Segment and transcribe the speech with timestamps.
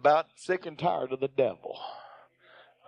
[0.00, 1.78] about sick and tired of the devil.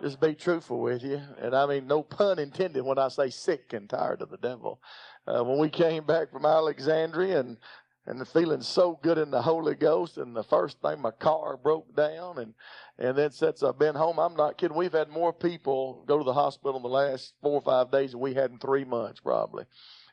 [0.01, 1.21] Just be truthful with you.
[1.39, 4.81] And I mean, no pun intended when I say sick and tired of the devil.
[5.27, 7.57] Uh, when we came back from Alexandria and
[8.05, 10.17] and feeling so good in the Holy Ghost.
[10.17, 12.53] And the first thing, my car broke down, and
[12.97, 14.75] and then since I've been home, I'm not kidding.
[14.75, 18.11] We've had more people go to the hospital in the last four or five days
[18.11, 19.65] than we had in three months, probably.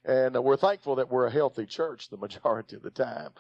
[0.05, 3.31] And uh, we're thankful that we're a healthy church the majority of the time.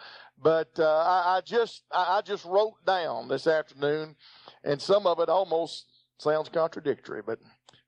[0.42, 4.16] But uh, I, I just I, just wrote down this afternoon,
[4.64, 5.86] and some of it almost
[6.18, 7.38] sounds contradictory, but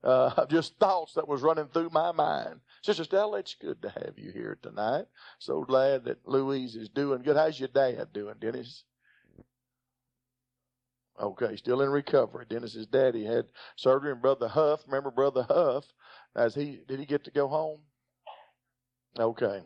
[0.02, 2.60] uh, just thoughts that was running through my mind.
[2.82, 5.04] Sister Stella, it's good to have you here tonight.
[5.38, 7.36] So glad that Louise is doing good.
[7.36, 8.84] How's your dad doing, Dennis?
[11.20, 12.46] Okay, still in recovery.
[12.48, 14.80] Dennis's daddy had surgery, and Brother Huff.
[14.86, 15.84] Remember Brother Huff?
[16.34, 17.80] As he did he get to go home?
[19.18, 19.62] Okay.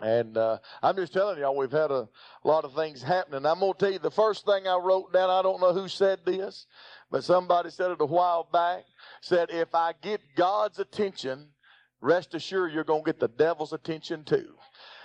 [0.00, 2.08] And uh, I'm just telling y'all, we've had a
[2.42, 3.46] lot of things happening.
[3.46, 5.30] I'm going to tell you the first thing I wrote down.
[5.30, 6.66] I don't know who said this,
[7.10, 8.84] but somebody said it a while back.
[9.20, 11.48] Said, if I get God's attention,
[12.00, 14.54] rest assured you're going to get the devil's attention too.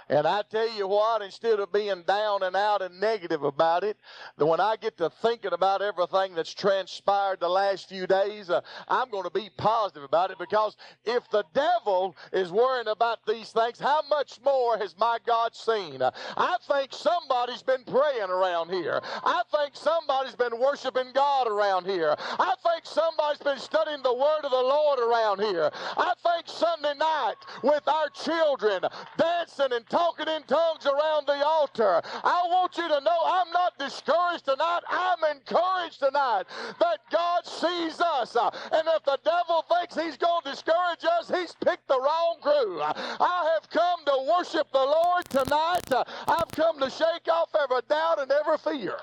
[0.10, 3.96] And I tell you what, instead of being down and out and negative about it,
[4.38, 9.12] when I get to thinking about everything that's transpired the last few days, uh, I'm
[9.12, 13.80] going to be positive about it because if the devil is worrying about these things,
[13.80, 16.02] how much more has my God seen?
[16.02, 19.02] Uh, I think somebody's been praying around here.
[19.24, 22.16] I think somebody's been worshiping God around here.
[22.18, 25.70] I think somebody's been studying the word of the Lord around here.
[25.98, 28.82] I think Sunday night with our children
[29.16, 32.02] dancing and talking talking in tongues around the altar.
[32.24, 34.80] I want you to know I'm not discouraged tonight.
[34.88, 36.46] I'm encouraged tonight
[36.80, 38.36] that God sees us.
[38.36, 42.82] And if the devil thinks he's going to discourage us, he's picked the wrong crew.
[42.82, 46.08] I have come to worship the Lord tonight.
[46.28, 48.96] I've come to shake off every doubt and every fear.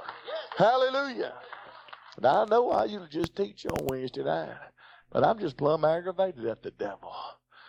[0.57, 1.35] Hallelujah.
[2.23, 4.57] Now, I know I usually just teach on Wednesday night,
[5.13, 7.13] but I'm just plumb aggravated at the devil.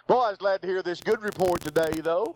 [0.08, 2.34] Boy, I was glad to hear this good report today, though.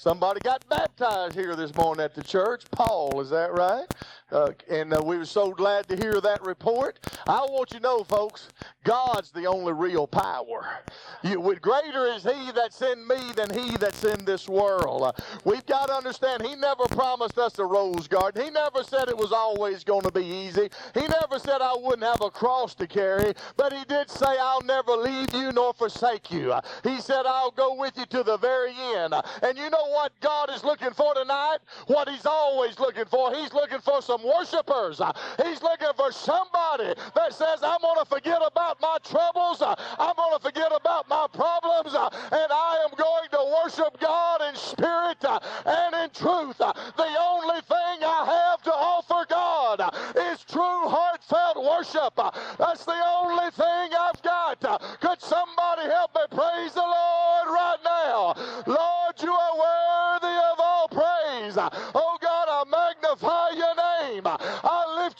[0.00, 2.64] Somebody got baptized here this morning at the church.
[2.70, 3.84] Paul, is that right?
[4.32, 6.98] Uh, and uh, we were so glad to hear that report.
[7.26, 8.48] I want you to know, folks,
[8.84, 10.80] God's the only real power.
[11.22, 15.02] You, greater is He that's in me than He that's in this world.
[15.02, 15.12] Uh,
[15.44, 18.44] we've got to understand He never promised us a rose garden.
[18.44, 20.70] He never said it was always going to be easy.
[20.94, 24.62] He never said I wouldn't have a cross to carry, but He did say, I'll
[24.62, 26.52] never leave you nor forsake you.
[26.52, 29.12] Uh, he said, I'll go with you to the very end.
[29.14, 31.58] Uh, and you know what God is looking for tonight?
[31.86, 33.34] What He's always looking for.
[33.34, 35.00] He's looking for some worshipers.
[35.00, 39.62] Uh, he's looking for somebody that says, I'm going to forget about my troubles.
[39.62, 41.94] Uh, I'm going to forget about my problems.
[41.94, 45.24] Uh, and I am going to worship God in spirit
[45.66, 46.58] and in truth.
[46.58, 49.80] The only thing I have to offer God
[50.16, 52.14] is true heartfelt worship.
[52.58, 54.60] That's the only thing I've got.
[55.00, 58.34] Could somebody help me praise the Lord right now?
[58.66, 58.99] Lord,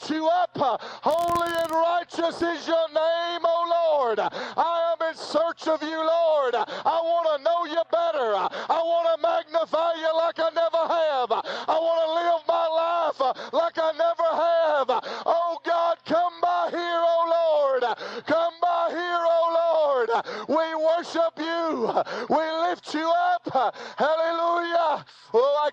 [0.01, 0.81] lift you up.
[1.03, 4.19] Holy and righteous is your name, O Lord.
[4.19, 6.55] I am in search of you, Lord.
[6.55, 8.35] I want to know you better.
[8.35, 11.31] I want to magnify you like I never have.
[11.31, 13.19] I want to live my life
[13.53, 15.01] like I never have.
[15.25, 17.83] Oh God, come by here, O Lord.
[18.25, 20.09] Come by here, O Lord.
[20.47, 21.91] We worship you.
[22.29, 23.75] We lift you up.
[23.97, 25.05] Hallelujah.
[25.33, 25.71] Oh, I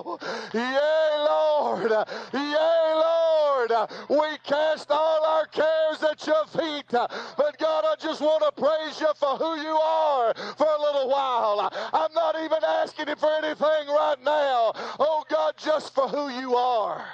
[0.00, 0.18] Oh,
[0.54, 1.92] yea, Lord.
[2.32, 3.90] Yea, Lord.
[4.08, 6.77] We cast all our cares at your feet.
[6.90, 11.08] But God, I just want to praise you for who you are for a little
[11.08, 11.70] while.
[11.92, 14.72] I'm not even asking you for anything right now.
[14.98, 17.04] Oh, God, just for who you are.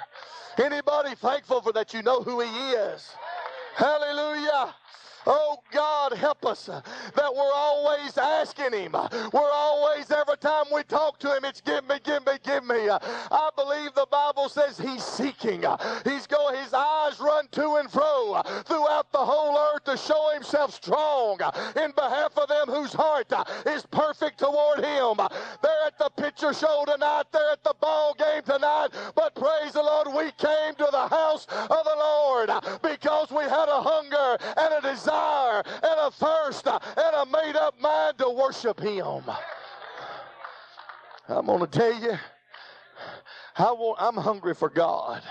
[0.57, 3.09] Anybody thankful for that you know who he is?
[3.75, 4.73] Hallelujah.
[5.27, 8.91] Oh God, help us that we're always asking Him.
[9.33, 12.89] We're always, every time we talk to Him, it's give me, give me, give me.
[12.89, 15.65] I believe the Bible says He's seeking.
[16.03, 21.39] He's going, His eyes run to and fro throughout whole earth to show Himself strong
[21.75, 23.31] in behalf of them whose heart
[23.65, 25.17] is perfect toward Him.
[25.61, 29.83] They're at the picture show tonight, they're at the ball game tonight, but praise the
[29.83, 32.49] Lord, we came to the house of the Lord
[32.81, 37.79] because we had a hunger and a desire and a thirst and a made up
[37.81, 39.23] mind to worship Him.
[41.27, 42.17] I'm going to tell you,
[43.57, 45.23] I want, I'm hungry for God.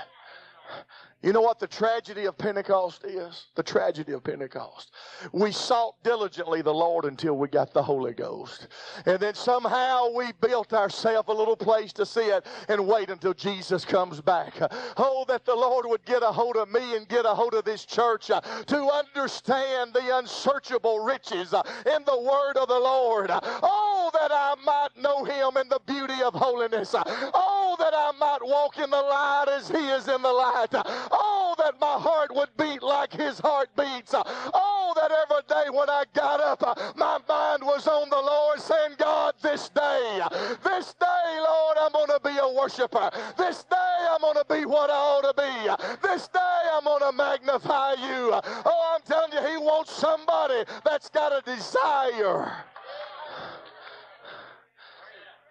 [1.25, 3.47] You know what the tragedy of Pentecost is?
[3.55, 4.93] The tragedy of Pentecost.
[5.33, 8.69] We sought diligently the Lord until we got the Holy Ghost.
[9.07, 13.87] And then somehow we built ourselves a little place to sit and wait until Jesus
[13.87, 14.53] comes back.
[14.99, 17.65] Oh, that the Lord would get a hold of me and get a hold of
[17.65, 23.31] this church uh, to understand the unsearchable riches uh, in the word of the Lord.
[23.33, 26.95] Oh, that I might know him in the beauty of holiness.
[26.95, 30.75] Oh, that I might walk in the light as he is in the light.
[31.17, 34.15] Oh, that my heart would beat like his heart beats.
[34.15, 36.61] Oh, that every day when I got up,
[36.97, 40.21] my mind was on the Lord saying, God, this day,
[40.65, 43.11] this day, Lord, I'm going to be a worshiper.
[43.39, 43.77] This day,
[44.11, 46.09] I'm going to be what I ought to be.
[46.09, 46.41] This day,
[46.73, 48.33] I'm going to magnify you.
[48.67, 52.53] Oh, I'm telling you, he wants somebody that's got a desire.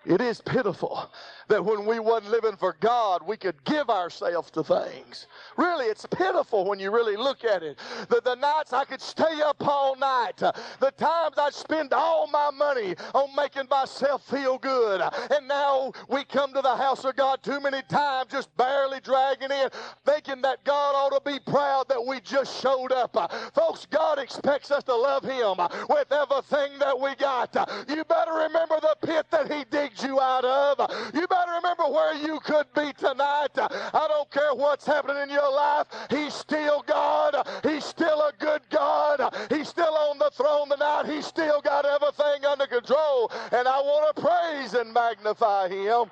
[0.06, 1.10] It is pitiful
[1.50, 5.28] that when we wasn't living for God, we could give ourselves to things.
[5.58, 7.80] Really, it's pitiful when you really look at it.
[8.10, 12.52] The, the nights I could stay up all night, the times I'd spend all my
[12.52, 15.02] money on making myself feel good.
[15.32, 19.52] And now we come to the house of God too many times, just barely dragging
[19.52, 19.70] in,
[20.06, 23.16] thinking that God ought to be proud that we just showed up.
[23.54, 25.58] Folks, God expects us to love Him
[25.90, 27.54] with everything that we got.
[27.88, 31.14] You better remember the pit that He digged you out of.
[31.14, 33.50] You better remember where you could be tonight.
[33.58, 35.88] I don't care what's happening in your life.
[36.10, 37.48] He's still God.
[37.64, 39.34] He's still a good God.
[39.50, 41.06] He's still on the throne tonight.
[41.08, 43.32] He's still got everything under control.
[43.52, 46.12] And I want to praise and magnify Him.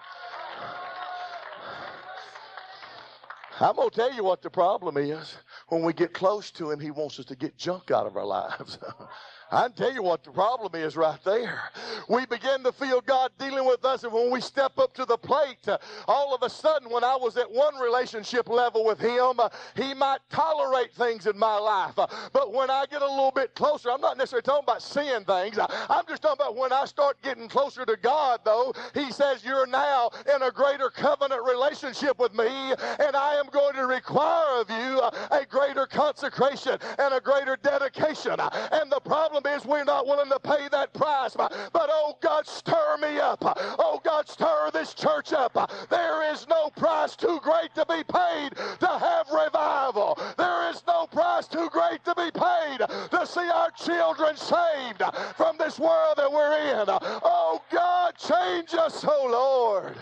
[3.60, 5.38] I'm going to tell you what the problem is.
[5.68, 8.26] When we get close to Him, He wants us to get junk out of our
[8.26, 8.80] lives.
[9.52, 11.62] I tell you what the problem is right there.
[12.08, 15.18] We begin to feel God dealing with us, and when we step up to the
[15.18, 15.68] plate,
[16.08, 19.40] all of a sudden, when I was at one relationship level with Him,
[19.76, 21.96] He might tolerate things in my life.
[21.96, 25.60] But when I get a little bit closer, I'm not necessarily talking about seeing things.
[25.60, 29.68] I'm just talking about when I start getting closer to God, though, He says, You're
[29.68, 34.70] now in a greater covenant relationship with me, and I am going to require of
[34.70, 35.02] you
[35.32, 38.36] a greater consecration and a greater dedication.
[38.40, 41.36] And the problem problem is we're not willing to pay that price.
[41.36, 43.40] But oh God, stir me up.
[43.80, 45.72] Oh God, stir this church up.
[45.90, 48.50] There is no price too great to be paid
[48.80, 50.18] to have revival.
[50.38, 55.02] There is no price too great to be paid to see our children saved
[55.36, 56.86] from this world that we're in.
[57.24, 59.96] Oh God, change us, oh Lord.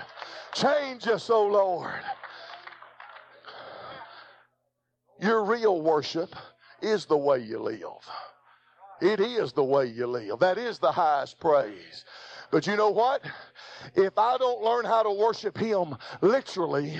[0.53, 2.01] Change us, oh Lord.
[5.21, 6.33] Your real worship
[6.81, 7.81] is the way you live.
[9.01, 10.39] It is the way you live.
[10.39, 12.05] That is the highest praise.
[12.51, 13.23] But you know what?
[13.95, 16.99] If I don't learn how to worship Him literally,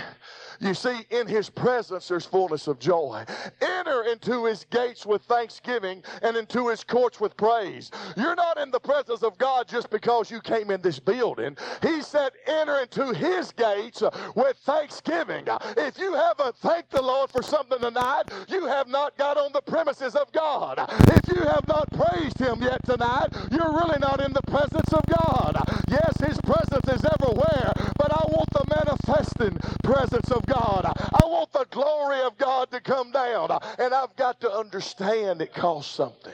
[0.60, 3.24] you see, in his presence there's fullness of joy.
[3.62, 7.92] Enter into his gates with thanksgiving and into his courts with praise.
[8.18, 11.58] You're not in the presence of God just because you came in this building.
[11.82, 14.04] He said, enter into his gates
[14.36, 15.46] with thanksgiving.
[15.78, 19.62] If you haven't thanked the Lord for something tonight, you have not got on the
[19.62, 20.78] premises of God.
[21.08, 25.04] If you have not praised him yet tonight, you're really not in the presence of
[25.08, 25.56] God.
[25.90, 30.86] Yes, his presence is everywhere, but I want the manifesting presence of God.
[30.86, 33.52] I want the glory of God to come down.
[33.78, 36.34] And I've got to understand it costs something.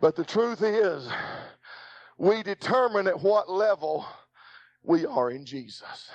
[0.00, 1.08] But the truth is,
[2.18, 4.06] we determine at what level
[4.82, 6.10] we are in Jesus.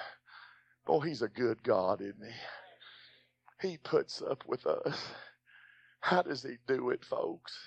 [0.87, 2.23] Oh, He's a good God, isn't
[3.61, 3.69] He?
[3.69, 5.07] He puts up with us.
[6.01, 7.57] How does He do it, folks?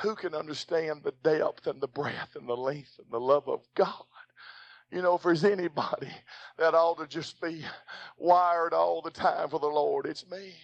[0.00, 3.66] Who can understand the depth and the breadth and the length and the love of
[3.74, 4.04] God?
[4.90, 6.10] You know, if there's anybody
[6.58, 7.64] that ought to just be
[8.18, 10.54] wired all the time for the Lord, it's me.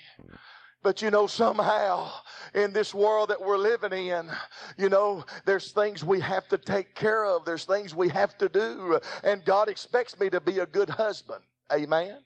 [0.83, 2.11] But you know, somehow
[2.55, 4.29] in this world that we're living in,
[4.76, 7.45] you know, there's things we have to take care of.
[7.45, 8.99] There's things we have to do.
[9.23, 11.45] And God expects me to be a good husband.
[11.73, 12.19] Amen.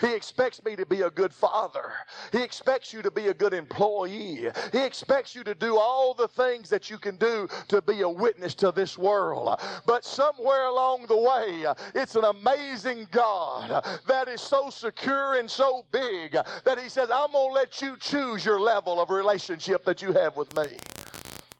[0.00, 1.92] He expects me to be a good father.
[2.32, 4.48] He expects you to be a good employee.
[4.72, 8.08] He expects you to do all the things that you can do to be a
[8.08, 9.60] witness to this world.
[9.86, 15.84] But somewhere along the way, it's an amazing God that is so secure and so
[15.90, 20.00] big that He says, I'm going to let you choose your level of relationship that
[20.02, 20.76] you have with me.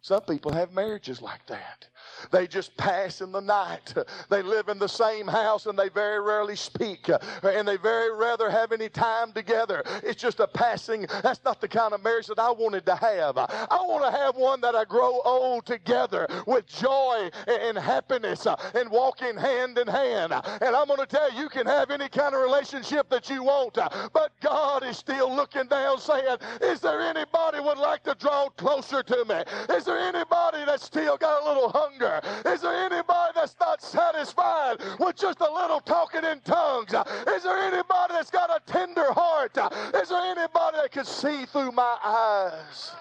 [0.01, 1.87] Some people have marriages like that.
[2.31, 3.95] They just pass in the night.
[4.29, 7.09] They live in the same house and they very rarely speak.
[7.43, 9.83] And they very rarely have any time together.
[10.05, 11.07] It's just a passing.
[11.23, 13.39] That's not the kind of marriage that I wanted to have.
[13.39, 18.91] I want to have one that I grow old together with joy and happiness and
[18.91, 20.33] walking hand in hand.
[20.33, 23.45] And I'm going to tell you, you can have any kind of relationship that you
[23.45, 23.75] want,
[24.13, 29.03] but God is still looking down saying, Is there anybody would like to draw closer
[29.03, 29.75] to me?
[29.75, 32.08] Is there anybody that's still got a little hunger?
[32.47, 36.95] Is there anybody that's not satisfied with just a little talking in tongues?
[37.29, 39.57] Is there anybody that's got a tender heart?
[39.95, 42.93] Is there anybody that can see through my eyes?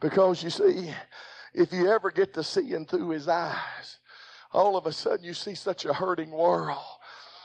[0.00, 0.92] Because you see,
[1.54, 3.98] if you ever get to seeing through his eyes,
[4.52, 6.78] all of a sudden you see such a hurting world.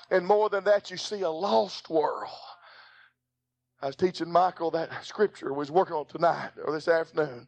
[0.10, 2.32] And more than that, you see a lost world.
[3.82, 7.48] I was teaching Michael that scripture was working on tonight or this afternoon.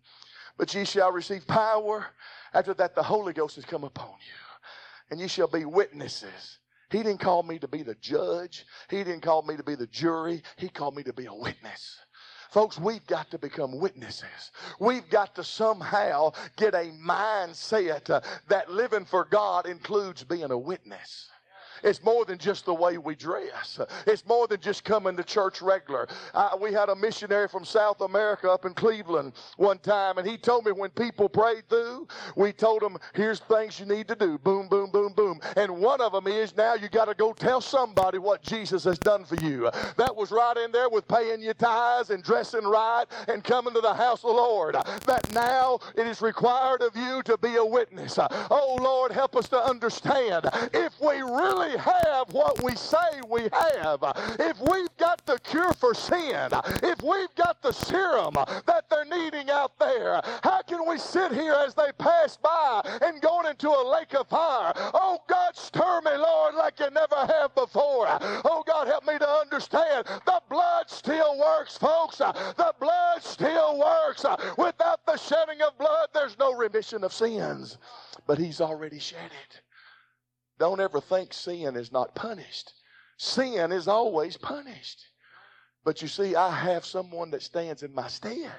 [0.59, 2.05] But ye shall receive power.
[2.53, 4.59] After that, the Holy Ghost has come upon you.
[5.09, 6.59] And ye shall be witnesses.
[6.91, 8.65] He didn't call me to be the judge.
[8.89, 10.43] He didn't call me to be the jury.
[10.57, 11.97] He called me to be a witness.
[12.51, 14.51] Folks, we've got to become witnesses.
[14.79, 20.57] We've got to somehow get a mindset uh, that living for God includes being a
[20.57, 21.29] witness.
[21.83, 23.79] It's more than just the way we dress.
[24.05, 26.07] It's more than just coming to church regular.
[26.33, 30.37] Uh, we had a missionary from South America up in Cleveland one time, and he
[30.37, 34.37] told me when people prayed through, we told them, here's things you need to do.
[34.37, 35.39] Boom, boom, boom, boom.
[35.55, 38.99] And one of them is now you got to go tell somebody what Jesus has
[38.99, 39.69] done for you.
[39.97, 43.81] That was right in there with paying your tithes and dressing right and coming to
[43.81, 44.75] the house of the Lord.
[45.05, 48.17] That now it is required of you to be a witness.
[48.19, 50.47] Oh, Lord, help us to understand.
[50.73, 52.97] If we really have what we say
[53.27, 54.03] we have,
[54.39, 56.49] if we've got the cure for sin,
[56.83, 58.33] if we've got the serum
[58.65, 63.21] that they're needing out there, how can we sit here as they pass by and
[63.21, 64.73] going into a lake of fire?
[64.93, 68.07] Oh God, stir me, Lord, like you never have before.
[68.45, 72.17] Oh God, help me to understand the blood still works, folks.
[72.17, 74.25] The blood still works.
[74.57, 77.77] Without the shedding of blood, there's no remission of sins.
[78.27, 79.61] But He's already shed it.
[80.59, 82.73] Don't ever think sin is not punished.
[83.17, 85.05] Sin is always punished.
[85.85, 88.51] But you see, I have someone that stands in my stead,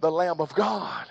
[0.00, 1.06] the Lamb of God.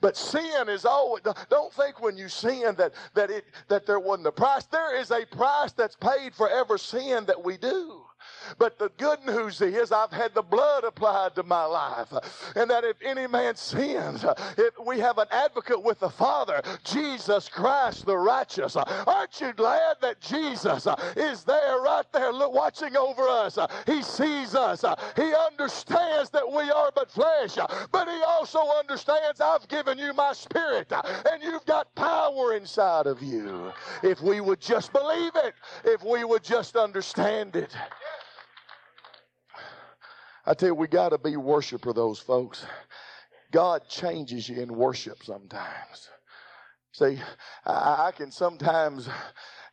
[0.00, 4.28] But sin is always don't think when you sin that that it that there wasn't
[4.28, 4.64] a price.
[4.66, 8.04] There is a price that's paid for every sin that we do.
[8.58, 12.12] But the good news is I've had the blood applied to my life.
[12.56, 14.24] And that if any man sins,
[14.56, 18.76] if we have an advocate with the Father, Jesus Christ the righteous.
[18.76, 23.58] Aren't you glad that Jesus is there right there watching over us?
[23.86, 24.84] He sees us.
[25.16, 27.56] He understands that we are but flesh.
[27.92, 33.22] But he also understands I've given you my spirit and you've got power inside of
[33.22, 33.72] you.
[34.02, 35.54] If we would just believe it,
[35.84, 37.74] if we would just understand it.
[40.46, 42.64] I tell you, we got to be worshiper those folks.
[43.52, 46.10] God changes you in worship sometimes.
[46.92, 47.18] See,
[47.64, 49.08] I, I can sometimes.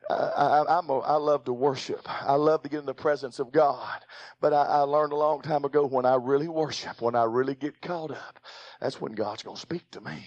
[0.09, 2.01] I, I'm a, I love to worship.
[2.07, 4.00] I love to get in the presence of God.
[4.39, 7.55] But I, I learned a long time ago when I really worship, when I really
[7.55, 8.39] get caught up,
[8.79, 10.24] that's when God's going to speak to me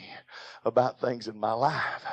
[0.67, 2.05] about things in my life.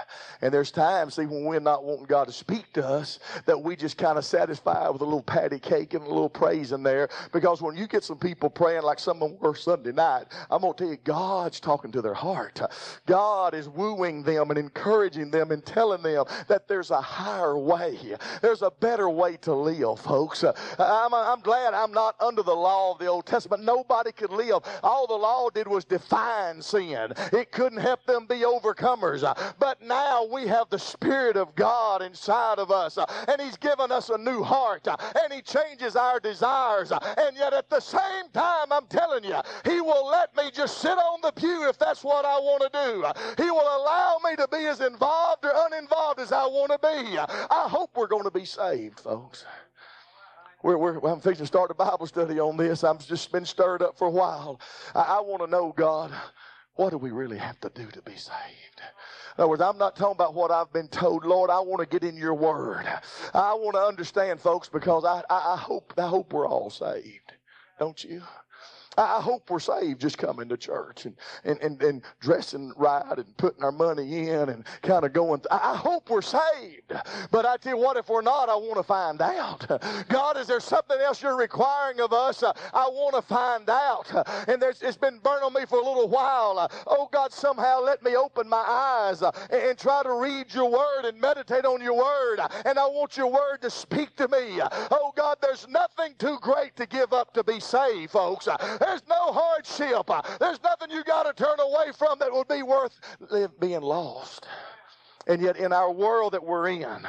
[0.42, 3.76] And there's times, see, when we're not wanting God to speak to us, that we
[3.76, 7.10] just kind of satisfy with a little patty cake and a little praise in there.
[7.34, 10.62] Because when you get some people praying like some of them were Sunday night, I'm
[10.62, 12.62] going to tell you, God's talking to their heart.
[13.06, 17.98] God is wooing them and encouraging them and telling them that there's a higher way.
[18.42, 20.44] There's a better way to live, folks.
[20.44, 23.64] I'm, I'm glad I'm not under the law of the Old Testament.
[23.64, 24.64] Nobody could live.
[24.84, 27.14] All the law did was define sin.
[27.34, 29.24] It couldn't help them be overcomers.
[29.60, 33.92] But now we have the Spirit of God inside of us, uh, and He's given
[33.92, 36.92] us a new heart, uh, and He changes our desires.
[36.92, 40.80] Uh, and yet at the same time, I'm telling you, He will let me just
[40.80, 43.44] sit on the pew if that's what I want to do.
[43.44, 47.18] He will allow me to be as involved or uninvolved as I want to be.
[47.18, 49.46] I hope we're going to be saved, folks.
[50.64, 52.84] We're, we're, I'm fixing to start a Bible study on this.
[52.84, 54.60] I've just been stirred up for a while.
[54.96, 56.12] I, I want to know, God,
[56.76, 58.82] what do we really have to do to be saved?
[59.38, 61.24] In other words, I'm not talking about what I've been told.
[61.24, 62.88] Lord, I want to get in your word.
[63.36, 67.34] I want to understand, folks, because I, I, I hope I hope we're all saved.
[67.78, 68.24] Don't you?
[68.98, 73.38] I hope we're saved just coming to church and, and, and, and dressing right and
[73.38, 75.42] putting our money in and kind of going.
[75.42, 76.94] Th- I hope we're saved.
[77.32, 79.68] But I tell you what, if we're not, I want to find out.
[80.10, 82.44] God, is there something else you're requiring of us?
[82.44, 84.08] I want to find out.
[84.48, 86.70] And it's been burning on me for a little while.
[86.88, 91.20] Oh, God, somehow let me open my eyes and try to read your word and
[91.20, 92.40] meditate on your word.
[92.66, 94.60] And I want your word to speak to me.
[94.92, 98.48] Oh, God, there's nothing too great to give up to be saved, folks.
[98.88, 100.10] There's no hardship.
[100.40, 102.98] There's nothing you got to turn away from that would be worth
[103.60, 104.48] being lost.
[105.28, 107.06] And yet, in our world that we're in,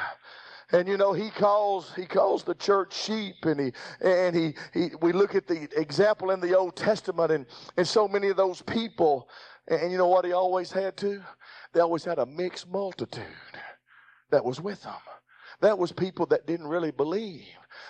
[0.72, 4.90] and you know he calls he calls the church sheep and he and he, he
[5.00, 8.60] we look at the example in the old testament and and so many of those
[8.60, 9.30] people
[9.68, 11.22] and, and you know what he always had to
[11.72, 13.24] they always had a mixed multitude
[14.30, 14.92] that was with them
[15.60, 17.46] that was people that didn't really believe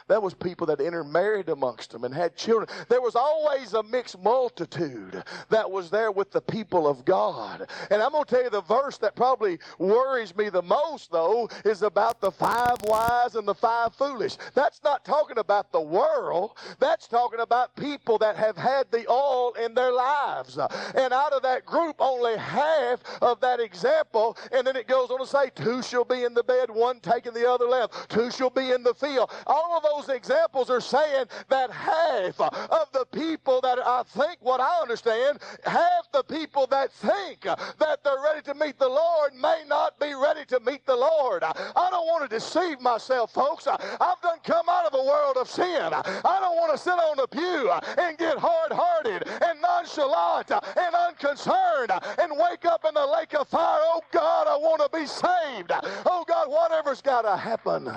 [0.09, 2.68] that was people that intermarried amongst them and had children.
[2.88, 7.68] There was always a mixed multitude that was there with the people of God.
[7.90, 11.49] And I'm going to tell you the verse that probably worries me the most, though,
[11.64, 14.37] is about the five wise and the five foolish.
[14.54, 19.52] That's not talking about the world, that's talking about people that have had the all
[19.54, 20.59] in their lives.
[20.95, 25.18] And out of that group, only half of that example, and then it goes on
[25.21, 28.50] to say, two shall be in the bed, one taking the other left, two shall
[28.50, 29.30] be in the field.
[29.47, 34.61] All of those examples are saying that half of the people that I think, what
[34.61, 39.62] I understand, half the people that think that they're ready to meet the Lord may
[39.66, 41.42] not be ready to meet the Lord.
[41.44, 43.66] I don't want to deceive myself, folks.
[43.66, 45.92] I've done come out of a world of sin.
[45.92, 47.70] I don't want to sit on the pew
[48.02, 53.49] and get hard hearted and nonchalant and unconcerned and wake up in the lake of
[53.49, 53.80] fire.
[53.82, 55.73] Oh God, I want to be saved.
[56.06, 57.90] Oh God, whatever's got to happen.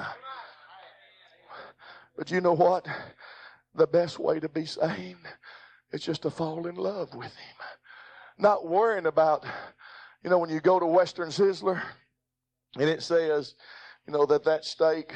[2.21, 2.87] But you know what?
[3.73, 5.25] The best way to be saved
[5.91, 7.55] is just to fall in love with Him.
[8.37, 9.43] Not worrying about,
[10.23, 11.81] you know, when you go to Western Sizzler
[12.75, 13.55] and it says,
[14.05, 15.15] you know, that that steak,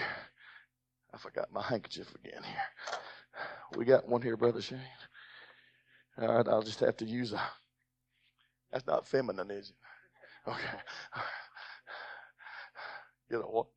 [1.13, 2.97] I forgot my handkerchief again here.
[3.77, 4.79] We got one here, Brother Shane.
[6.19, 7.41] All right, I'll just have to use a.
[8.71, 10.49] That's not feminine, is it?
[10.49, 10.79] Okay.
[13.29, 13.67] You know what?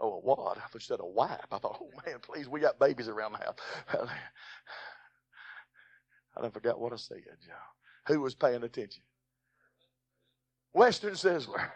[0.00, 0.56] Oh, a what?
[0.56, 1.46] I thought you said a wipe.
[1.50, 3.56] I thought, oh man, please, we got babies around the house.
[6.36, 7.22] I done forgot what I said.
[8.06, 9.02] Who was paying attention?
[10.72, 11.70] Western Sizzler.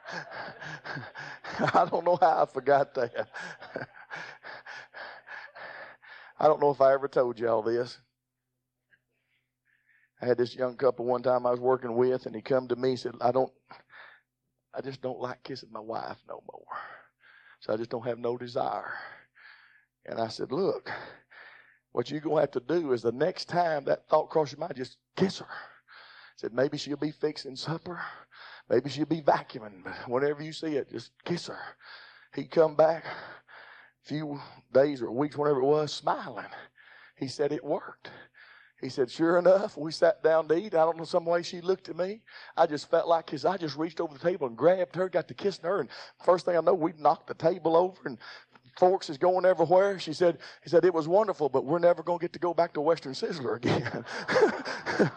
[1.74, 3.28] I don't know how I forgot that.
[6.38, 7.98] I don't know if I ever told you all this.
[10.20, 12.76] I had this young couple one time I was working with, and he come to
[12.76, 13.52] me and said, "I don't,
[14.72, 16.66] I just don't like kissing my wife no more."
[17.62, 18.92] So I just don't have no desire.
[20.04, 20.90] And I said, Look,
[21.92, 24.60] what you're going to have to do is the next time that thought crosses your
[24.60, 25.46] mind, just kiss her.
[25.48, 28.00] I said, Maybe she'll be fixing supper.
[28.68, 29.84] Maybe she'll be vacuuming.
[29.84, 31.58] But whenever you see it, just kiss her.
[32.34, 34.40] He'd come back a few
[34.74, 36.46] days or weeks, whatever it was, smiling.
[37.16, 38.10] He said it worked.
[38.82, 40.74] He said, sure enough, we sat down to eat.
[40.74, 42.20] I don't know, some way she looked at me.
[42.56, 45.28] I just felt like his, I just reached over the table and grabbed her, got
[45.28, 45.80] to kissing her.
[45.80, 45.88] And
[46.24, 48.18] first thing I know, we knocked the table over and
[48.76, 50.00] forks is going everywhere.
[50.00, 52.54] She said, he said, it was wonderful, but we're never going to get to go
[52.54, 54.04] back to Western Sizzler again.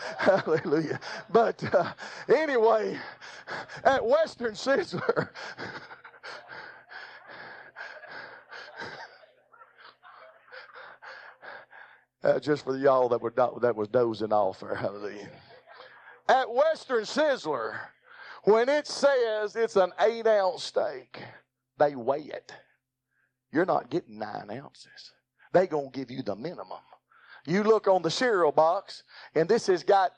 [0.20, 1.00] Hallelujah.
[1.32, 1.94] But uh,
[2.30, 3.00] anyway,
[3.84, 5.30] at Western Sizzler,
[12.26, 14.74] Uh, just for y'all that were that was dozing off there.
[14.74, 15.30] Hallelujah.
[16.28, 17.78] At Western Sizzler,
[18.46, 21.22] when it says it's an eight ounce steak,
[21.78, 22.52] they weigh it.
[23.54, 25.14] You're not getting nine ounces.
[25.54, 26.80] They gonna give you the minimum.
[27.46, 29.04] You look on the cereal box,
[29.36, 30.14] and this has got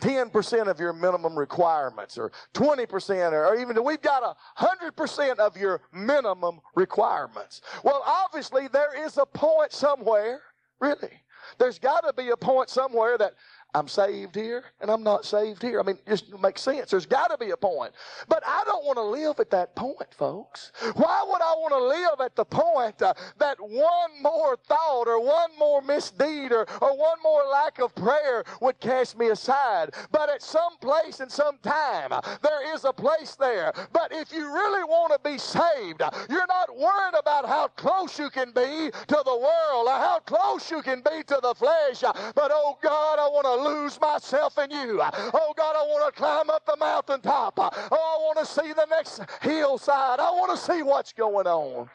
[0.00, 6.58] 10% of your minimum requirements or 20% or even we've got 100% of your minimum
[6.74, 7.62] requirements.
[7.84, 10.40] Well, obviously there is a point somewhere,
[10.80, 11.22] really,
[11.58, 13.34] there's got to be a point somewhere that
[13.74, 15.80] I'm saved here and I'm not saved here.
[15.80, 16.90] I mean, it just makes sense.
[16.90, 17.92] There's got to be a point.
[18.28, 20.72] But I don't want to live at that point, folks.
[20.94, 25.24] Why would I want to live at the point uh, that one more thought or
[25.24, 29.94] one more misdeed or, or one more lack of prayer would cast me aside?
[30.10, 32.10] But at some place and some time,
[32.42, 33.72] there is a place there.
[33.94, 38.28] But if you really want to be saved, you're not worried about how close you
[38.28, 42.02] can be to the world or how close you can be to the flesh.
[42.34, 45.00] But oh God, I want to lose myself in you.
[45.02, 47.54] Oh God, I want to climb up the mountaintop.
[47.58, 50.20] Oh, I want to see the next hillside.
[50.20, 51.88] I want to see what's going on.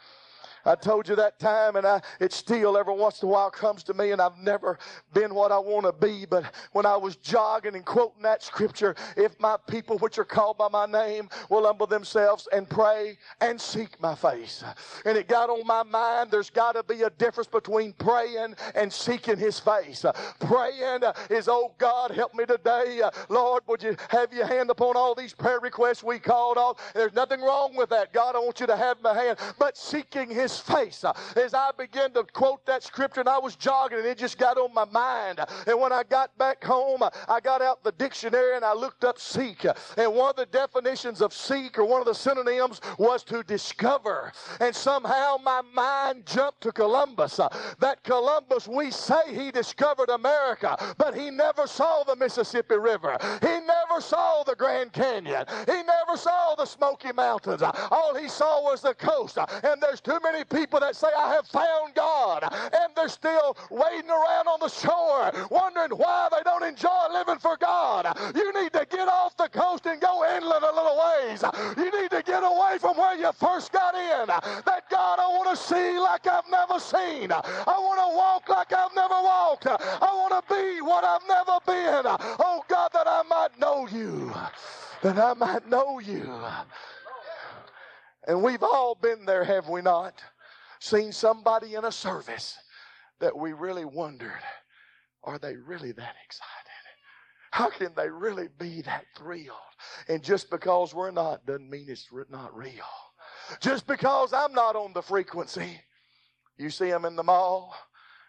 [0.65, 3.83] I told you that time, and I, it still every once in a while comes
[3.83, 4.77] to me, and I've never
[5.13, 6.25] been what I want to be.
[6.25, 10.57] But when I was jogging and quoting that scripture, if my people which are called
[10.57, 14.63] by my name will humble themselves and pray and seek my face.
[15.05, 18.91] And it got on my mind, there's got to be a difference between praying and
[18.91, 20.05] seeking his face.
[20.39, 23.01] Praying is, oh God, help me today.
[23.29, 26.93] Lord, would you have your hand upon all these prayer requests we called off?
[26.93, 28.13] There's nothing wrong with that.
[28.13, 29.37] God, I want you to have my hand.
[29.59, 31.03] But seeking his face.
[31.03, 34.37] Uh, as I began to quote that scripture and I was jogging and it just
[34.37, 35.39] got on my mind.
[35.65, 39.03] And when I got back home, uh, I got out the dictionary and I looked
[39.03, 39.65] up seek.
[39.97, 44.31] And one of the definitions of seek or one of the synonyms was to discover.
[44.59, 47.39] And somehow my mind jumped to Columbus.
[47.39, 53.17] Uh, that Columbus, we say he discovered America, but he never saw the Mississippi River.
[53.41, 55.45] He never saw the Grand Canyon.
[55.65, 57.61] He never saw the Smoky Mountains.
[57.61, 59.37] All he saw was the coast.
[59.63, 64.09] And there's too many people that say, I have found God, and they're still wading
[64.09, 68.07] around on the shore, wondering why they don't enjoy living for God.
[68.35, 71.43] You need to get off the coast and go inland a little ways.
[71.77, 74.27] You need to get away from where you first got in.
[74.27, 77.31] That God, I want to see like I've never seen.
[77.31, 79.67] I want to walk like I've never walked.
[79.67, 82.03] I want to be what I've never been.
[82.39, 84.33] Oh God, that I might know you.
[85.01, 86.29] That I might know you.
[88.27, 90.21] And we've all been there, have we not?
[90.79, 92.57] seen somebody in a service
[93.19, 94.41] that we really wondered
[95.23, 96.53] are they really that excited?
[97.51, 99.57] How can they really be that thrilled?
[100.07, 102.71] And just because we're not doesn't mean it's not real.
[103.59, 105.81] Just because I'm not on the frequency,
[106.57, 107.75] you see them in the mall,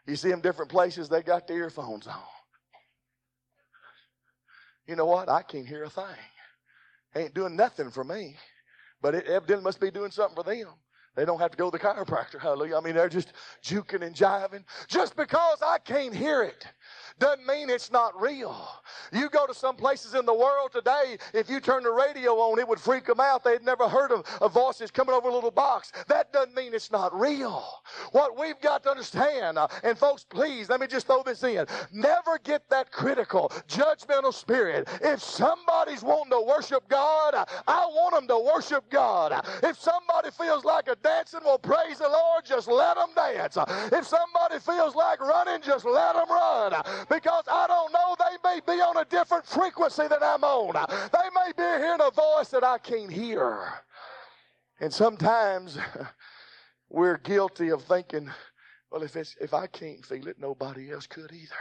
[0.07, 2.17] you see them different places, they got the earphones on.
[4.87, 5.29] You know what?
[5.29, 6.05] I can't hear a thing.
[7.15, 8.37] Ain't doing nothing for me,
[9.03, 10.69] but it evidently must be doing something for them.
[11.17, 12.41] They don't have to go to the chiropractor.
[12.41, 12.77] Hallelujah.
[12.77, 13.33] I mean, they're just
[13.65, 14.63] juking and jiving.
[14.87, 16.65] Just because I can't hear it
[17.19, 18.69] doesn't mean it's not real.
[19.13, 22.59] You go to some places in the world today, if you turn the radio on,
[22.59, 23.45] it would freak them out.
[23.45, 25.93] They'd never heard of, of voices coming over a little box.
[26.07, 27.65] That doesn't mean it's not real.
[28.13, 31.67] What we've got to understand, uh, and folks, please, let me just throw this in.
[31.93, 34.89] Never get that critical, judgmental spirit.
[35.03, 37.35] If somebody's wanting to worship God,
[37.67, 39.45] I want them to worship God.
[39.63, 43.57] If somebody feels like a dancing, well, praise the Lord, just let them dance.
[43.93, 46.78] If somebody feels like running, just let them run
[47.09, 50.75] because I don't know, they may be on a different frequency than I'm on.
[51.13, 53.73] They may be hearing a voice that I can't hear.
[54.81, 55.79] And sometimes
[56.89, 58.31] we're guilty of thinking,
[58.91, 61.55] well, if, it's, if I can't feel it, nobody else could either.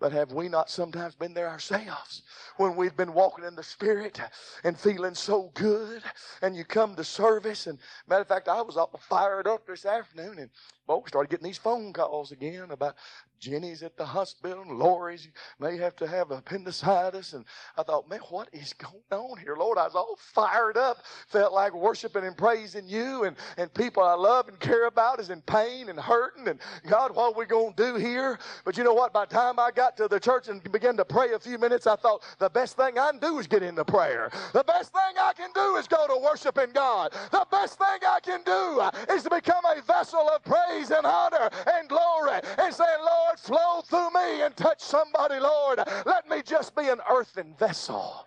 [0.00, 2.22] But have we not sometimes been there ourselves
[2.56, 4.18] when we've been walking in the Spirit
[4.64, 6.02] and feeling so good?
[6.40, 9.84] And you come to service, and matter of fact, I was all fired up this
[9.84, 10.50] afternoon, and
[10.88, 12.96] we started getting these phone calls again about
[13.40, 15.26] Jenny's at the hospital, and Lori's
[15.58, 17.32] may have to have appendicitis.
[17.32, 17.44] And
[17.76, 19.56] I thought, man, what is going on here?
[19.56, 20.98] Lord, I was all fired up,
[21.28, 25.30] felt like worshiping and praising you, and, and people I love and care about is
[25.30, 26.48] in pain and hurting.
[26.48, 28.38] And God, what are we going to do here?
[28.64, 29.12] But you know what?
[29.12, 31.86] By the time I got to the church and began to pray a few minutes,
[31.86, 34.30] I thought, the best thing I can do is get into prayer.
[34.52, 37.12] The best thing I can do is go to worshiping God.
[37.32, 41.48] The best thing I can do is to become a vessel of praise and honor
[41.74, 45.80] and glory and say, Lord, Lord, flow through me and touch somebody, Lord.
[46.04, 48.26] Let me just be an earthen vessel.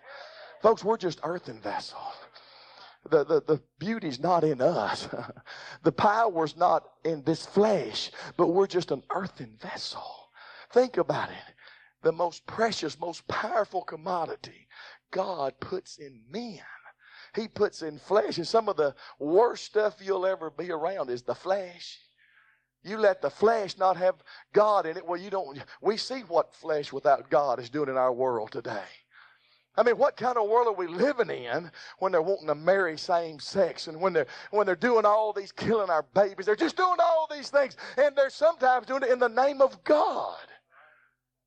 [0.62, 2.14] Folks, we're just earthen vessels.
[3.10, 5.08] The, the, the beauty's not in us.
[5.82, 10.30] the power's not in this flesh, but we're just an earthen vessel.
[10.72, 11.54] Think about it.
[12.02, 14.68] The most precious, most powerful commodity
[15.10, 16.60] God puts in men.
[17.34, 18.38] He puts in flesh.
[18.38, 21.98] And some of the worst stuff you'll ever be around is the flesh.
[22.84, 24.16] You let the flesh not have
[24.52, 25.06] God in it.
[25.06, 25.58] Well, you don't.
[25.80, 28.84] We see what flesh without God is doing in our world today.
[29.76, 32.96] I mean, what kind of world are we living in when they're wanting to marry
[32.96, 36.46] same sex and when they're when they're doing all these killing our babies?
[36.46, 39.82] They're just doing all these things, and they're sometimes doing it in the name of
[39.82, 40.36] God.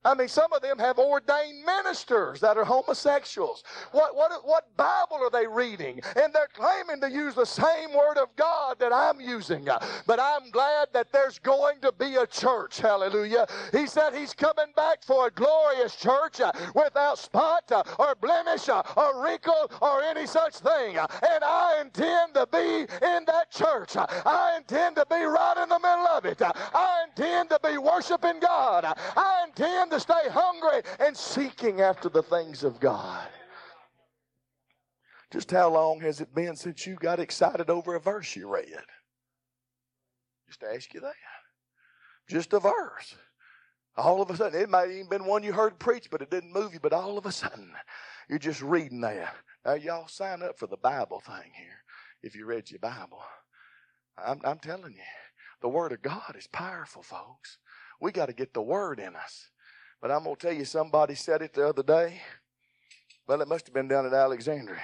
[0.07, 3.63] I mean, some of them have ordained ministers that are homosexuals.
[3.91, 5.99] What, what, what Bible are they reading?
[6.15, 9.67] And they're claiming to use the same word of God that I'm using.
[10.05, 12.79] But I'm glad that there's going to be a church.
[12.79, 13.47] Hallelujah.
[13.73, 18.69] He said he's coming back for a glorious church uh, without spot uh, or blemish
[18.69, 20.97] uh, or wrinkle or any such thing.
[20.97, 23.97] And I intend to be in that church.
[23.97, 26.41] I intend to be right in the middle of it.
[26.41, 27.77] I intend to be
[28.09, 28.85] worshiping God.
[29.15, 33.27] I intend to stay hungry and seeking after the things of God.
[35.31, 38.65] Just how long has it been since you got excited over a verse you read?
[40.47, 41.13] Just ask you that.
[42.29, 43.15] Just a verse.
[43.97, 46.53] All of a sudden, it might even been one you heard preach, but it didn't
[46.53, 46.79] move you.
[46.79, 47.71] But all of a sudden,
[48.29, 49.35] you're just reading that.
[49.65, 51.83] Now, y'all sign up for the Bible thing here
[52.21, 53.21] if you read your Bible.
[54.23, 55.01] I'm, I'm telling you,
[55.61, 57.57] the Word of God is powerful, folks.
[57.99, 59.49] We got to get the Word in us.
[60.01, 62.21] But I'm going to tell you, somebody said it the other day.
[63.27, 64.81] Well, it must have been down at Alexandria.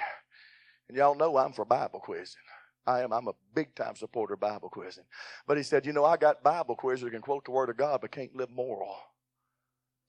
[0.88, 2.42] And y'all know I'm for Bible quizzing.
[2.86, 3.12] I am.
[3.12, 5.04] I'm a big time supporter of Bible quizzing.
[5.46, 7.76] But he said, you know, I got Bible quizzers that can quote the Word of
[7.76, 8.94] God but can't live moral.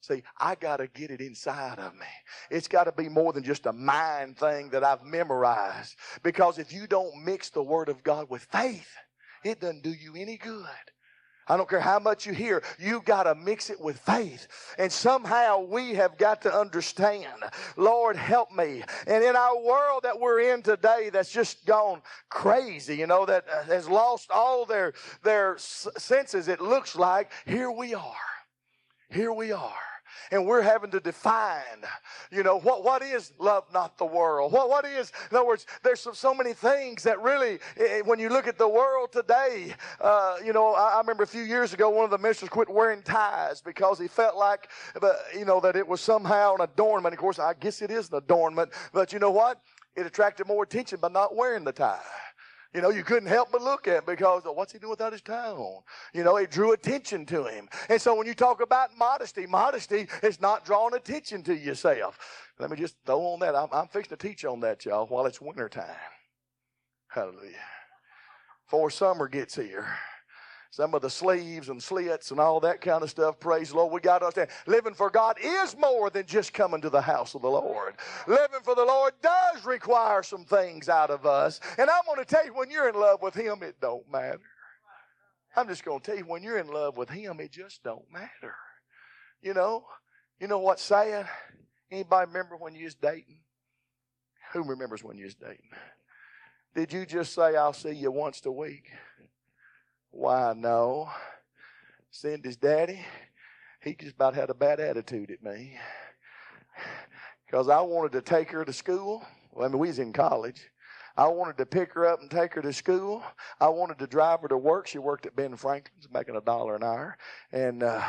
[0.00, 2.06] See, I got to get it inside of me.
[2.50, 5.96] It's got to be more than just a mind thing that I've memorized.
[6.22, 8.88] Because if you don't mix the Word of God with faith,
[9.42, 10.66] it doesn't do you any good.
[11.48, 14.48] I don't care how much you hear, you got to mix it with faith.
[14.78, 17.44] And somehow we have got to understand,
[17.76, 18.82] Lord, help me.
[19.06, 23.44] And in our world that we're in today that's just gone crazy, you know, that
[23.52, 28.14] uh, has lost all their, their senses, it looks like, here we are.
[29.08, 29.72] Here we are
[30.30, 31.84] and we're having to define,
[32.30, 34.52] you know, what, what is love not the world?
[34.52, 37.58] What, what is, in other words, there's so, so many things that really,
[38.04, 41.42] when you look at the world today, uh, you know, I, I, remember a few
[41.42, 44.70] years ago, one of the ministers quit wearing ties because he felt like,
[45.36, 47.14] you know, that it was somehow an adornment.
[47.14, 49.60] Of course, I guess it is an adornment, but you know what?
[49.96, 52.00] It attracted more attention by not wearing the tie.
[52.74, 55.50] You know, you couldn't help but look at because what's he doing without his tie
[55.50, 55.82] on?
[56.12, 57.68] You know, it drew attention to him.
[57.88, 62.18] And so when you talk about modesty, modesty is not drawing attention to yourself.
[62.58, 63.54] Let me just throw on that.
[63.54, 65.86] I'm, I'm fixing to teach on that, y'all, while it's winter time.
[67.08, 67.52] Hallelujah.
[68.66, 69.86] Before summer gets here
[70.76, 73.40] some of the sleeves and slits and all that kind of stuff.
[73.40, 73.94] Praise the Lord.
[73.94, 77.34] We got to understand living for God is more than just coming to the house
[77.34, 77.94] of the Lord.
[78.26, 81.60] Living for the Lord does require some things out of us.
[81.78, 84.42] And I'm going to tell you, when you're in love with Him, it don't matter.
[85.56, 88.04] I'm just going to tell you, when you're in love with Him, it just don't
[88.12, 88.54] matter.
[89.40, 89.86] You know,
[90.38, 91.26] you know what's sad?
[91.90, 93.40] Anybody remember when you was dating?
[94.52, 95.70] Who remembers when you was dating?
[96.74, 98.90] Did you just say, I'll see you once a week?
[100.16, 101.10] Why, no.
[102.10, 103.04] Cindy's daddy,
[103.82, 105.76] he just about had a bad attitude at me.
[107.44, 109.22] Because I wanted to take her to school.
[109.52, 110.70] Well, I mean, we was in college.
[111.18, 113.22] I wanted to pick her up and take her to school.
[113.60, 114.86] I wanted to drive her to work.
[114.86, 117.18] She worked at Ben Franklin's, making a dollar an hour.
[117.52, 118.02] And uh,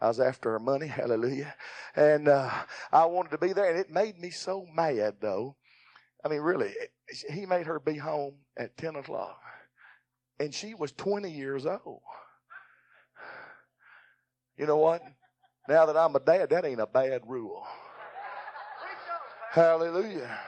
[0.00, 0.86] I was after her money.
[0.88, 1.54] Hallelujah.
[1.94, 2.50] And uh,
[2.90, 3.68] I wanted to be there.
[3.68, 5.56] And it made me so mad, though.
[6.24, 6.72] I mean, really,
[7.30, 9.38] he made her be home at 10 o'clock
[10.40, 12.00] and she was 20 years old.
[14.56, 15.02] You know what?
[15.68, 17.64] Now that I'm a dad, that ain't a bad rule.
[19.52, 20.38] Hallelujah.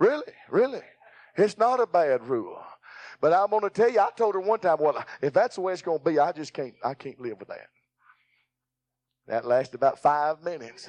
[0.00, 0.80] Really, really.
[1.36, 2.58] It's not a bad rule.
[3.20, 5.60] But I'm going to tell you, I told her one time, well, if that's the
[5.60, 7.68] way it's going to be, I just can't, I can't live with that.
[9.28, 10.88] That lasted about five minutes.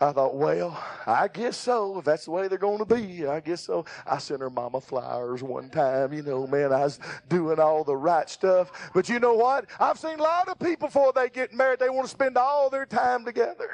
[0.00, 1.98] I thought, well, I guess so.
[1.98, 3.84] If that's the way they're going to be, I guess so.
[4.06, 6.12] I sent her mama flowers one time.
[6.12, 8.70] You know, man, I was doing all the right stuff.
[8.94, 9.66] But you know what?
[9.80, 12.70] I've seen a lot of people before they get married, they want to spend all
[12.70, 13.70] their time together.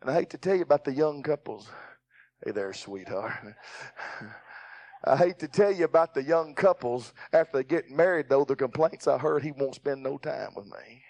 [0.00, 1.68] And I hate to tell you about the young couples.
[2.44, 3.32] Hey there, sweetheart.
[5.04, 8.56] I hate to tell you about the young couples after they get married, though, the
[8.56, 11.02] complaints I heard he won't spend no time with me.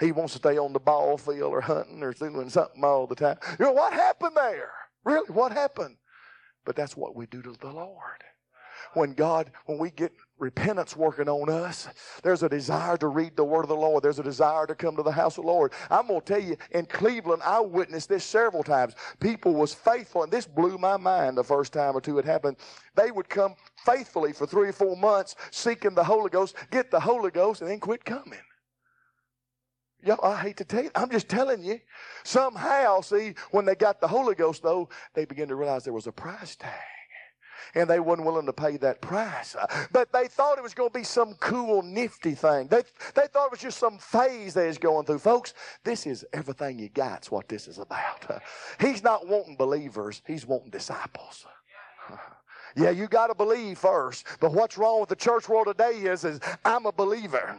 [0.00, 3.14] He wants to stay on the ball field or hunting or doing something all the
[3.14, 3.36] time.
[3.58, 4.72] You know, what happened there?
[5.04, 5.96] Really, what happened?
[6.64, 8.24] But that's what we do to the Lord.
[8.94, 11.86] When God, when we get repentance working on us,
[12.22, 14.02] there's a desire to read the word of the Lord.
[14.02, 15.72] There's a desire to come to the house of the Lord.
[15.90, 18.94] I'm going to tell you, in Cleveland, I witnessed this several times.
[19.20, 22.56] People was faithful, and this blew my mind the first time or two it happened.
[22.96, 27.00] They would come faithfully for three or four months seeking the Holy Ghost, get the
[27.00, 28.40] Holy Ghost, and then quit coming.
[30.22, 31.80] I hate to tell you, I'm just telling you.
[32.24, 36.06] Somehow, see, when they got the Holy Ghost, though, they began to realize there was
[36.06, 36.72] a price tag.
[37.74, 39.54] And they weren't willing to pay that price.
[39.54, 42.66] Uh, but they thought it was going to be some cool, nifty thing.
[42.66, 42.82] They,
[43.14, 45.20] they thought it was just some phase they was going through.
[45.20, 47.18] Folks, this is everything you got.
[47.18, 48.28] It's what this is about.
[48.28, 48.38] Uh,
[48.80, 50.22] he's not wanting believers.
[50.26, 51.46] He's wanting disciples.
[52.76, 54.24] Yeah, you got to believe first.
[54.38, 57.56] But what's wrong with the church world today is, is I'm a believer.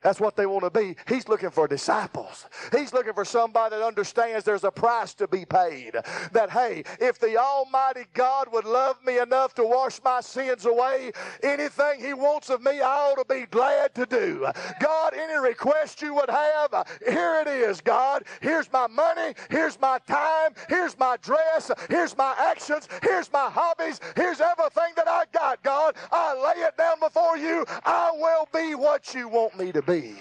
[0.00, 0.94] That's what they want to be.
[1.08, 2.46] He's looking for disciples.
[2.76, 5.96] He's looking for somebody that understands there's a price to be paid.
[6.32, 11.10] That, hey, if the Almighty God would love me enough to wash my sins away,
[11.42, 14.46] anything He wants of me, I ought to be glad to do.
[14.80, 18.22] God, any request you would have, here it is, God.
[18.40, 19.34] Here's my money.
[19.50, 20.52] Here's my time.
[20.68, 21.72] Here's my dress.
[21.90, 22.88] Here's my actions.
[23.02, 24.00] Here's my hobbies.
[24.14, 25.96] Here's everything that I got, God.
[26.12, 27.64] I lay it down before you.
[27.84, 30.14] I will be what you want me to be.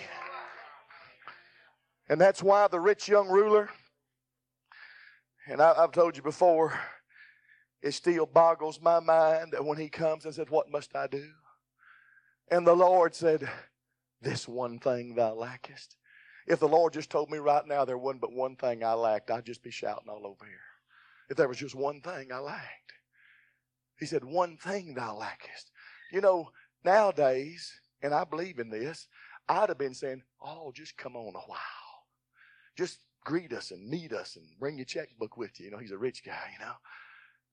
[2.09, 3.69] And that's why the rich young ruler,
[5.45, 6.79] and I, have told you before,
[7.81, 11.25] it still boggles my mind that when he comes and says, What must I do?
[12.49, 13.47] And the Lord said,
[14.21, 15.97] This one thing thou lackest.
[16.47, 19.29] If the Lord just told me right now there wasn't but one thing I lacked,
[19.29, 20.55] I'd just be shouting all over here.
[21.29, 22.93] If there was just one thing I lacked.
[23.99, 25.71] He said, One thing thou lackest.
[26.13, 26.51] You know,
[26.85, 27.69] nowadays,
[28.01, 29.07] and I believe in this,
[29.49, 31.59] I'd have been saying, Oh, just come on a while.
[32.77, 35.65] Just greet us and meet us and bring your checkbook with you.
[35.65, 36.73] You know, he's a rich guy, you know.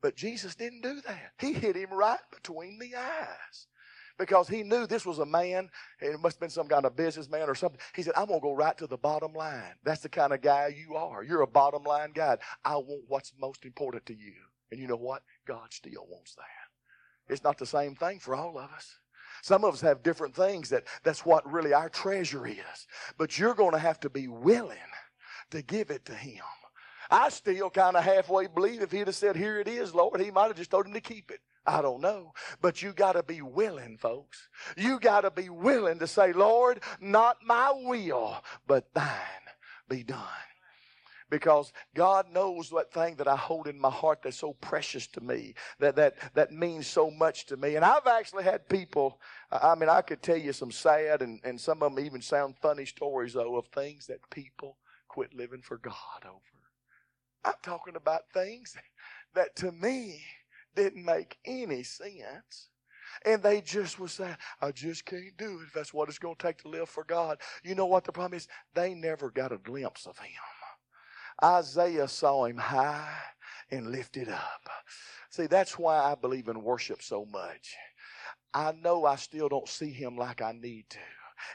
[0.02, 1.32] But Jesus didn't do that.
[1.38, 3.66] He hit him right between the eyes
[4.18, 7.48] because he knew this was a man, it must have been some kind of businessman
[7.48, 7.80] or something.
[7.94, 9.74] He said, I'm going to go right to the bottom line.
[9.82, 11.24] That's the kind of guy you are.
[11.24, 12.36] You're a bottom line guy.
[12.64, 14.34] I want what's most important to you.
[14.70, 15.22] And you know what?
[15.46, 17.32] God still wants that.
[17.32, 18.98] It's not the same thing for all of us.
[19.42, 22.86] Some of us have different things that that's what really our treasure is.
[23.18, 24.78] But you're going to have to be willing
[25.50, 26.42] to give it to him.
[27.10, 30.30] I still kind of halfway believe if he'd have said, Here it is, Lord, he
[30.30, 31.40] might have just told him to keep it.
[31.66, 32.32] I don't know.
[32.60, 34.48] But you got to be willing, folks.
[34.76, 39.10] You got to be willing to say, Lord, not my will, but thine
[39.88, 40.20] be done
[41.30, 45.20] because God knows what thing that I hold in my heart that's so precious to
[45.20, 47.76] me, that, that, that means so much to me.
[47.76, 51.60] And I've actually had people, I mean, I could tell you some sad and, and
[51.60, 55.78] some of them even sound funny stories, though, of things that people quit living for
[55.78, 56.40] God over.
[57.44, 58.74] I'm talking about things
[59.34, 60.22] that to me
[60.74, 62.68] didn't make any sense.
[63.24, 66.42] And they just was saying, I just can't do it that's what it's going to
[66.42, 67.38] take to live for God.
[67.62, 68.48] You know what the problem is?
[68.74, 70.32] They never got a glimpse of Him.
[71.42, 73.16] Isaiah saw him high
[73.70, 74.68] and lifted up.
[75.30, 77.74] See, that's why I believe in worship so much.
[78.52, 80.98] I know I still don't see him like I need to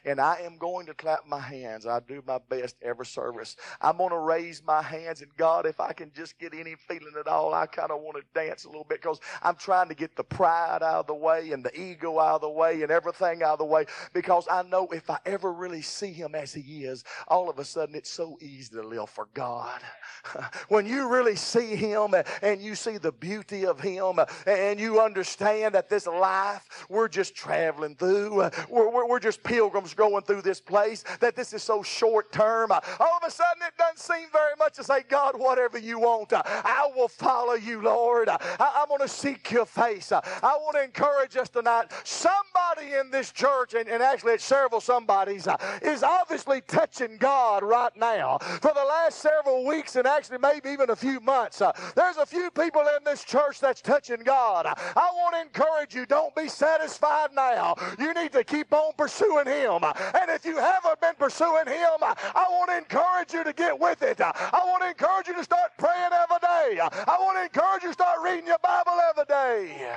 [0.05, 1.85] and I am going to clap my hands.
[1.85, 3.55] I do my best every service.
[3.81, 7.13] I'm going to raise my hands, and God, if I can just get any feeling
[7.19, 9.95] at all, I kind of want to dance a little bit because I'm trying to
[9.95, 12.91] get the pride out of the way and the ego out of the way and
[12.91, 16.53] everything out of the way because I know if I ever really see Him as
[16.53, 19.81] He is, all of a sudden it's so easy to live for God.
[20.69, 25.75] when you really see Him and you see the beauty of Him and you understand
[25.75, 28.35] that this life we're just traveling through,
[28.69, 32.31] we're, we're, we're just pilgrims pilgrims going through this place, that this is so short
[32.31, 32.71] term.
[32.71, 35.99] Uh, all of a sudden, it doesn't seem very much to say, God, whatever you
[35.99, 38.29] want, uh, I will follow you, Lord.
[38.29, 40.11] Uh, I, am going to seek your face.
[40.11, 41.91] I want to encourage us tonight.
[42.03, 47.61] Somebody in this church, and, and actually it's several somebody's, uh, is obviously touching God
[47.61, 48.39] right now.
[48.39, 52.25] For the last several weeks, and actually maybe even a few months, uh, there's a
[52.25, 54.65] few people in this church that's touching God.
[54.65, 57.75] I want to encourage you, don't be satisfied now.
[57.99, 59.58] You need to keep on pursuing Him.
[59.59, 59.83] Him.
[59.83, 64.01] And if you haven't been pursuing Him, I want to encourage you to get with
[64.01, 64.21] it.
[64.21, 66.79] I want to encourage you to start praying every day.
[66.81, 69.87] I want to encourage you to start reading your Bible every day.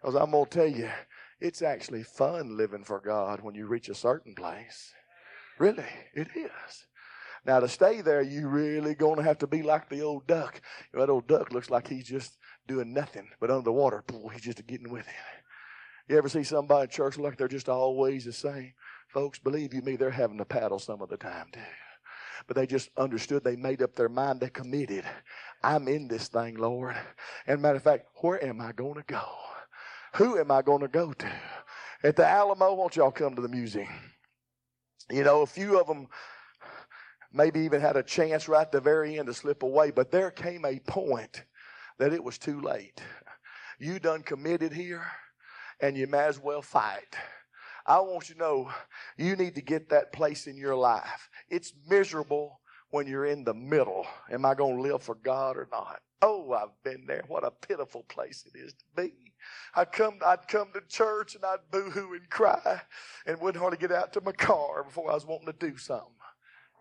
[0.00, 0.88] Because I'm going to tell you,
[1.40, 4.92] it's actually fun living for God when you reach a certain place.
[5.58, 6.86] Really, it is.
[7.46, 10.60] Now, to stay there, you really going to have to be like the old duck.
[10.92, 14.66] That old duck looks like he's just doing nothing, but under the water, he's just
[14.66, 15.14] getting with it.
[16.08, 18.72] You ever see somebody in church look like they're just always the same?
[19.08, 21.60] Folks, believe you me, they're having to paddle some of the time too.
[22.46, 25.04] But they just understood, they made up their mind, they committed.
[25.62, 26.96] I'm in this thing, Lord.
[27.46, 29.22] And matter of fact, where am I going to go?
[30.14, 31.32] Who am I going to go to?
[32.02, 33.88] At the Alamo, won't y'all come to the museum?
[35.10, 36.06] You know, a few of them
[37.32, 40.30] maybe even had a chance right at the very end to slip away, but there
[40.30, 41.44] came a point
[41.98, 43.02] that it was too late.
[43.78, 45.04] You done committed here
[45.80, 47.16] and you may as well fight.
[47.86, 48.70] I want you to know
[49.16, 51.30] you need to get that place in your life.
[51.48, 52.60] It's miserable
[52.90, 54.06] when you're in the middle.
[54.30, 56.00] Am I going to live for God or not?
[56.20, 57.24] Oh, I've been there.
[57.28, 59.12] What a pitiful place it is to be.
[59.74, 62.82] I'd come, I'd come to church and I'd boo-hoo and cry
[63.24, 66.12] and wouldn't hardly get out to my car before I was wanting to do something.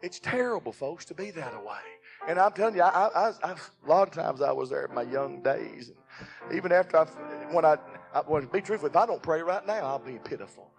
[0.02, 1.80] It's terrible, folks, to be that way.
[2.28, 4.94] And I'm telling you, I, I, I, a lot of times I was there in
[4.94, 7.06] my young days, and even after I,
[7.52, 7.78] when I,
[8.18, 10.72] I well, to be truthful, if I don't pray right now, I'll be pitiful.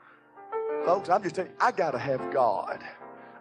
[0.84, 2.82] Folks, I'm just telling you, I got to have God.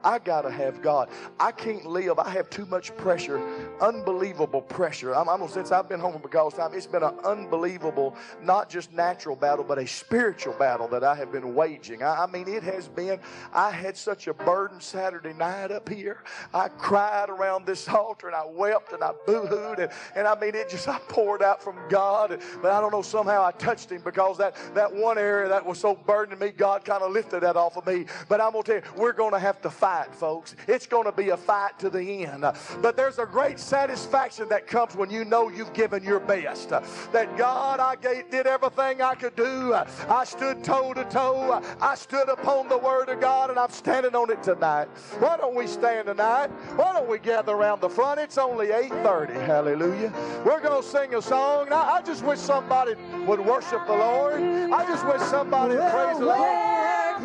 [0.07, 1.09] I got to have God.
[1.37, 2.17] I can't live.
[2.17, 3.41] I have too much pressure,
[3.81, 5.13] unbelievable pressure.
[5.13, 9.35] I'm, I'm since I've been home because time, it's been an unbelievable, not just natural
[9.35, 12.03] battle, but a spiritual battle that I have been waging.
[12.03, 13.19] I, I mean, it has been.
[13.51, 16.23] I had such a burden Saturday night up here.
[16.53, 20.55] I cried around this altar and I wept and I boo-hooed and, and I mean,
[20.55, 22.41] it just I poured out from God.
[22.61, 25.77] But I don't know somehow I touched Him because that that one area that was
[25.79, 28.05] so burdening me, God kind of lifted that off of me.
[28.29, 30.55] But I'm gonna tell you, we're gonna have to fight fight, folks.
[30.67, 32.45] It's going to be a fight to the end.
[32.81, 36.69] But there's a great satisfaction that comes when you know you've given your best.
[36.69, 39.73] That God, I did everything I could do.
[39.73, 41.61] I stood toe to toe.
[41.81, 44.87] I stood upon the Word of God, and I'm standing on it tonight.
[45.19, 46.47] Why don't we stand tonight?
[46.75, 48.19] Why don't we gather around the front?
[48.19, 49.45] It's only 8:30.
[49.45, 50.13] Hallelujah.
[50.45, 51.71] We're going to sing a song.
[51.71, 52.95] I, I just wish somebody
[53.25, 54.41] would worship the Lord.
[54.41, 56.96] I just wish somebody would praise the Lord.